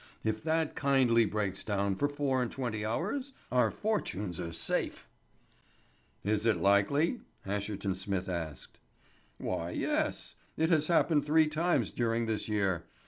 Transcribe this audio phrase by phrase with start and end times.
[0.23, 5.07] If that kindly breaks down for four and twenty hours, our fortunes are safe."
[6.23, 8.79] "Is it likely?" Asherton Smith asked.
[9.37, 10.37] "Why, yes.
[10.57, 12.85] It has happened three times during this year.